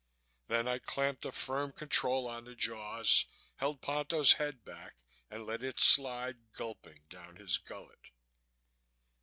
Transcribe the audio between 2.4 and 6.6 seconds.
the jaws, held Ponto's head back and let it slide